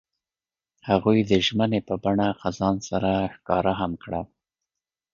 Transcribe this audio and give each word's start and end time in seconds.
هغوی 0.89 1.19
د 1.29 1.31
ژمنې 1.45 1.79
په 1.87 1.95
بڼه 2.03 2.27
خزان 2.41 2.75
سره 2.89 3.11
ښکاره 3.35 3.73
هم 3.81 3.91
کړه. 4.03 4.21